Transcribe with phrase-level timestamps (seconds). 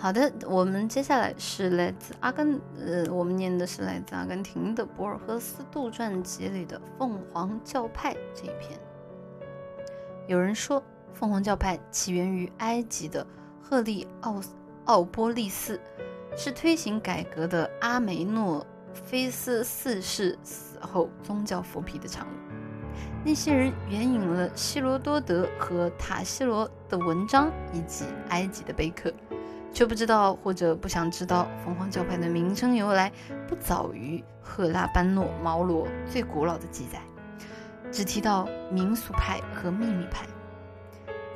[0.00, 8.80] 好的，我们接下来是来自阿根，呃，我们念的是来自阿根廷的博尔赫斯杜撰集里的《凤凰教派》这一篇。
[10.26, 10.82] 有人说，
[11.12, 13.26] 凤凰教派起源于埃及的
[13.60, 14.40] 赫利奥
[14.86, 15.78] 奥波利斯，
[16.34, 22.30] 是推行改革的阿梅诺菲斯四世死后宗教复辟的产物。
[23.22, 29.12] 那些人援引了希罗多德和塔西罗的文章以及埃及的碑刻。
[29.72, 33.10] 却不知道或者不想知道凤凰教派的名称由来，
[33.48, 37.00] 不早于赫拉班诺毛罗最古老的记载，
[37.90, 40.26] 只提到民俗派和秘密派。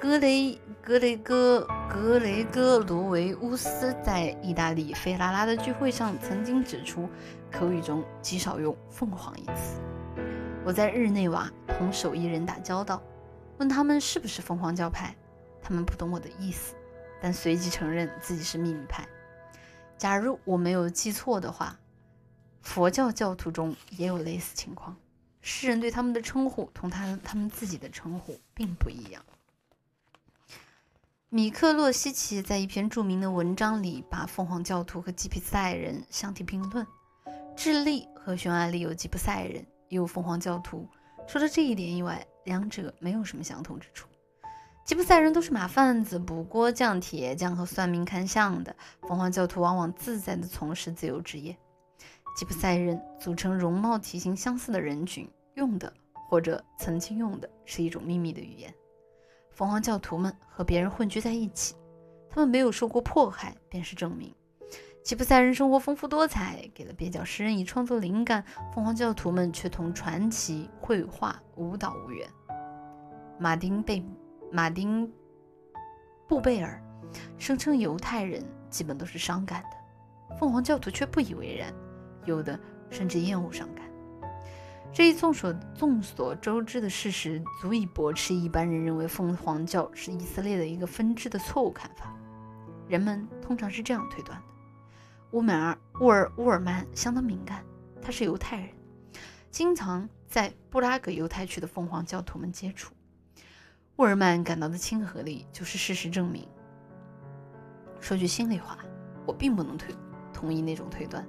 [0.01, 7.09] 格雷格雷戈格雷戈罗维乌斯在意大利费拉拉的聚会上曾经指出，
[7.51, 9.81] 口语中极少用“凤凰”一词。
[10.63, 13.03] 我在日内瓦同手艺人打交道，
[13.57, 15.17] 问他们是不是凤凰教派，
[15.63, 16.75] 他们不懂我的意思。
[17.21, 19.07] 但随即承认自己是秘密派。
[19.97, 21.79] 假如我没有记错的话，
[22.63, 24.97] 佛教教徒中也有类似情况。
[25.41, 29.23] 世人对他们的称呼同他他们自己的称呼并不一样。
[31.29, 36.87] 米克洛西奇在一篇著名的文章里把凤凰教徒和吉普赛人相提并论。
[37.57, 40.89] 智利和匈牙利有吉普赛人，也有凤凰教徒。
[41.27, 44.09] 除了这一点以外，两者没有什么相同之处。
[44.85, 48.77] 吉普赛人都是马贩子、补锅匠、铁匠和算命看相的。
[49.01, 51.57] 凤凰教徒往往自在地从事自由职业。
[52.37, 55.91] 吉普赛人组成容貌体型相似的人群，用的
[56.29, 58.73] 或者曾经用的是一种秘密的语言。
[59.53, 61.75] 凤凰教徒们和别人混居在一起，
[62.29, 64.35] 他们没有受过迫害，便是证明。
[65.03, 68.45] 吉普赛人生活丰富多彩，给了蹩脚诗人以创作灵感。
[68.75, 72.29] 凤凰教徒们却同传奇、绘画、舞蹈无缘。
[73.39, 74.05] 马丁贝。
[74.55, 75.05] 马丁·
[76.29, 76.81] 布贝尔
[77.37, 81.75] 声称犹太人基本都是伤感的，凤凰教徒却不以为然，
[82.25, 82.57] 有的
[82.89, 83.85] 甚至厌恶伤感。
[84.93, 92.15] 这一众所众所周知的事实，足以驳斥一般人认为凤凰教是以色列的一个分支的错误看法。
[92.87, 94.45] 人们通常是这样推断的：
[95.33, 97.65] 乌美尔乌尔乌尔曼相当敏感，
[98.01, 98.69] 他是犹太人，
[99.51, 102.95] 经常在布拉格犹太区的凤凰教徒们接触。
[103.97, 106.45] 沃尔曼感到的亲和力，就是事实证明。
[108.01, 108.77] 说句心里话，
[109.25, 109.95] 我并不能推
[110.33, 111.25] 同意那种推断。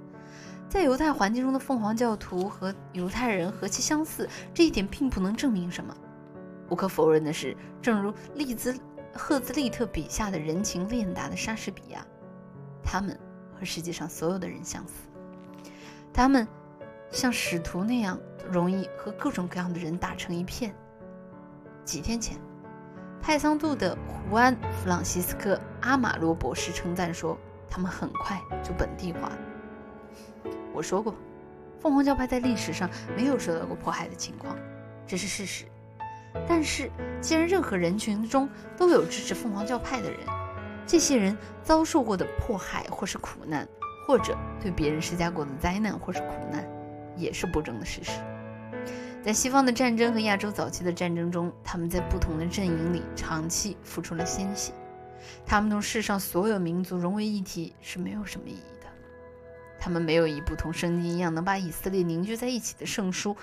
[0.68, 5.96] 在犹太环境中的凤凰教徒和犹太人何其相似，这一点并不能证明什么。
[6.72, 8.76] 无可否认的是，正如利兹
[9.14, 12.04] 赫兹利特笔下的人情练达的莎士比亚，
[12.84, 13.16] 他们
[13.54, 14.94] 和世界上所有的人相似。
[16.12, 16.48] 他们
[17.12, 20.74] 像使徒那样，容易和各种各样的人打成一片。
[21.84, 22.36] 几天前。
[23.26, 23.98] 派桑杜的
[24.30, 27.36] 胡安·弗朗西斯科·阿马罗博士称赞说
[27.68, 29.32] ：“他们很快就本地化。”
[30.72, 31.12] 我说过，
[31.80, 32.88] 凤凰教派在历史上
[33.18, 34.56] 没有受到过迫害的情况，
[35.08, 35.66] 这是事实。
[36.48, 38.48] 但是，既然任何人群中
[38.78, 40.20] 都有支持凤凰教派的人，
[40.86, 43.68] 这些人遭受过的迫害或是苦难，
[44.06, 46.64] 或者对别人施加过的灾难或是苦难，
[47.18, 48.12] 也是不争的事实。
[49.26, 54.72] 在西方的战争和亚洲早期的战争中，他们在不同的阵营里长期付出了鲜血。
[55.44, 58.88] 他们同世上所有民族融为一体是没有什么意义的。
[59.80, 63.36] 他们没有以不同圣经一样能把以色列凝聚在一起的圣书，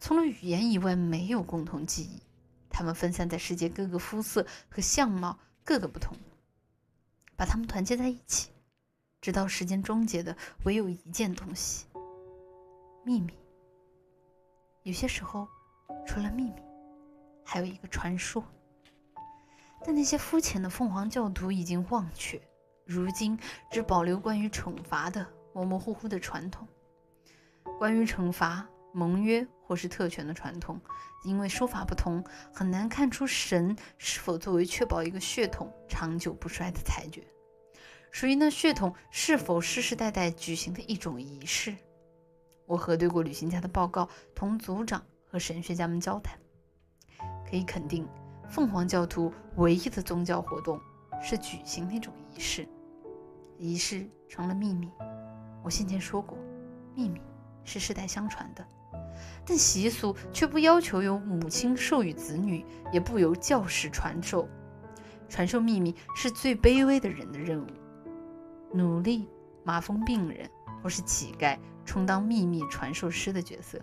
[0.00, 2.20] 除了语言以外没有共同记忆。
[2.68, 6.16] 他们分散在世界各个肤色和相貌各个不同，
[7.36, 8.48] 把他们团结在一起，
[9.20, 11.86] 直到时间终结的唯有一件东西——
[13.06, 13.32] 秘密。
[14.82, 15.46] 有些时候，
[16.06, 16.62] 除了秘密，
[17.44, 18.42] 还有一个传说。
[19.84, 22.40] 但那些肤浅的凤凰教徒已经忘却，
[22.84, 23.38] 如今
[23.70, 26.66] 只保留关于惩罚的模模糊糊的传统。
[27.78, 30.80] 关于惩罚、盟约或是特权的传统，
[31.24, 37.22] 因为说法不同，很难看出神是否作为确保一个血统长久不衰的裁决，
[38.10, 41.76] 属于那血统是否世世代代举行的一种仪式。
[42.68, 46.38] 我核对过旅行家的报告，同族长和神学家们交谈，
[47.50, 48.06] 可以肯定，
[48.46, 50.78] 凤凰教徒唯一的宗教活动
[51.22, 52.68] 是举行那种仪式，
[53.56, 54.90] 仪式成了秘密。
[55.64, 56.36] 我先前说过，
[56.94, 57.22] 秘密
[57.64, 58.62] 是世代相传的，
[59.46, 64.46] 但习俗却不要求由母亲授予子女，也不由教士传授。
[65.26, 67.66] 传授秘密是最卑微的人的任务，
[68.74, 69.26] 努力
[69.64, 70.50] 麻风病人
[70.82, 71.58] 或是乞丐。
[71.88, 73.80] 充当秘密传授师的角色，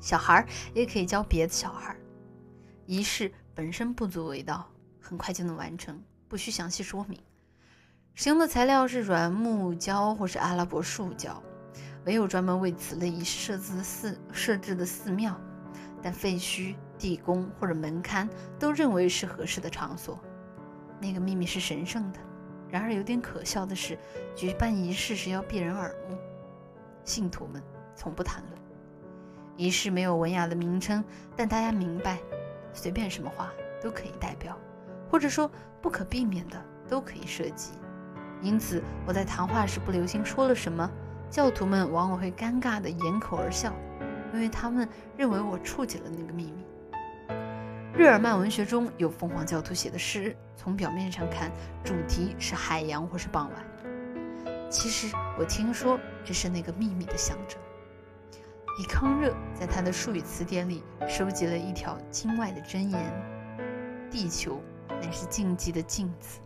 [0.00, 0.44] 小孩
[0.74, 1.96] 也可以教别的小孩。
[2.86, 4.68] 仪式本身不足为道，
[5.00, 7.16] 很快就能完成，不需详细说明。
[8.14, 11.40] 使用的材料是软木胶或是阿拉伯树胶，
[12.04, 15.40] 唯有专门为此类仪式设置的寺设置的寺庙，
[16.02, 20.18] 但废墟、地宫或者门龛都认为是合适的场所。
[21.00, 22.18] 那个秘密是神圣的，
[22.68, 23.96] 然而有点可笑的是，
[24.34, 26.18] 举办仪式时要避人耳目，
[27.04, 27.62] 信徒们
[27.94, 28.60] 从不谈论。
[29.56, 31.04] 仪式没有文雅的名称，
[31.36, 32.18] 但大家明白，
[32.72, 33.52] 随便什么话
[33.82, 34.56] 都可以代表，
[35.10, 35.50] 或者说
[35.80, 37.72] 不可避免的都可以涉及。
[38.40, 40.90] 因此，我在谈话时不留心说了什么，
[41.30, 43.72] 教徒们往往会尴尬地掩口而笑，
[44.32, 46.64] 因为他们认为我触及了那个秘密。
[47.94, 51.52] 日耳曼文学中有凤凰教徒写的诗，从表面上看，
[51.84, 53.71] 主题是海洋或是傍晚。
[54.72, 57.60] 其实，我听说这是那个秘密的象征。
[58.78, 63.12] 李康热在他的术语词典里收集了一条经外的箴言
[64.10, 66.40] ：“地球乃是禁忌的镜子。”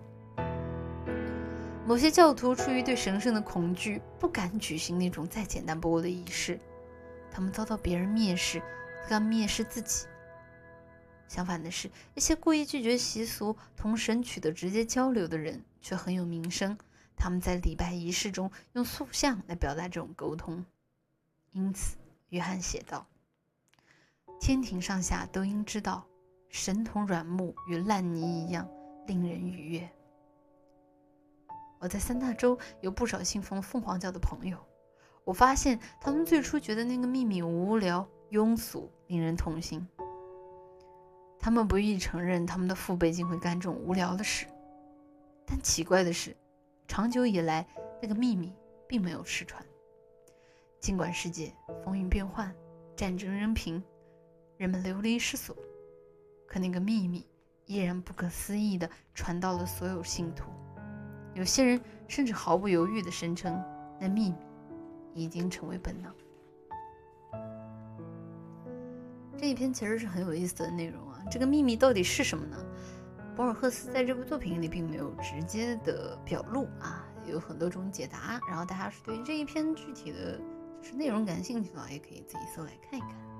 [1.87, 6.59] 某些教徒出于对神圣的恐惧，不敢举行那种再简单不过的仪式，
[7.31, 8.61] 他们遭到别人蔑视，
[9.09, 10.09] 更蔑视自己。
[11.29, 16.77] 相反的是，一些故意拒绝习俗、同神取得直接交流的人却很有名声。
[17.17, 20.65] 他们在礼拜仪式中用塑像来表达这种沟通。
[21.53, 21.97] 因此，
[22.29, 23.07] 约翰写道
[24.39, 26.07] ：“天庭上下都应知道，
[26.51, 28.69] 神同软木与烂泥一样，
[29.07, 29.89] 令人愉悦。”
[31.79, 34.59] 我在三大洲有不少信奉凤凰教的朋友，
[35.25, 39.87] 我发现他们最初觉得那个秘密无聊、庸俗、令人痛心。
[41.39, 44.47] 他们不愿意承认他们的父辈竟会干这种无聊的事。
[45.47, 46.37] 但奇怪的是，
[46.87, 47.67] 长久以来，
[48.01, 48.53] 那个秘密
[48.87, 49.65] 并没有失传。
[50.81, 51.53] 尽管世界
[51.85, 52.55] 风云变幻、
[52.95, 53.83] 战争仍平，
[54.57, 55.57] 人们流离失所，
[56.47, 57.27] 可那个秘密
[57.65, 60.45] 依然不可思议地传到了所有信徒。
[61.35, 63.63] 有些人甚至毫不犹豫地声称，
[64.01, 64.37] 那秘密
[65.13, 66.15] 已经成为本能。
[69.37, 71.23] 这一篇其实是很有意思的内容啊！
[71.31, 72.57] 这个秘密到底是什么呢？
[73.37, 78.41] 博尔赫斯在这部作品里并没有直接的表露啊，有很多种解答。
[78.49, 80.41] 然后大家是对这一篇具体的
[80.81, 83.36] 就是内容感兴趣的话，也可以自己搜来看一看。